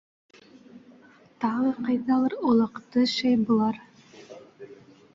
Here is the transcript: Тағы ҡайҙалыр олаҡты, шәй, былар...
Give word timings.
Тағы 1.43 1.75
ҡайҙалыр 1.83 2.37
олаҡты, 2.55 3.07
шәй, 3.15 3.41
былар... 3.53 3.81